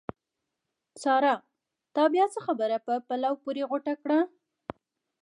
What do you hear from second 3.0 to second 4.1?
پلو پورې غوټه